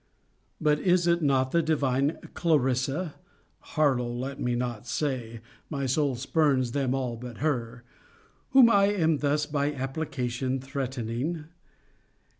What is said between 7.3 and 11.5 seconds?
her] whom I am thus by application threatening?